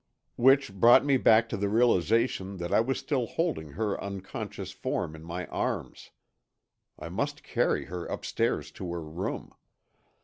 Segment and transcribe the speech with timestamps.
[0.35, 5.15] Which brought me back to the realization that I was still holding her unconscious form
[5.15, 6.09] in my arms.
[6.97, 9.53] I must carry her upstairs to her room.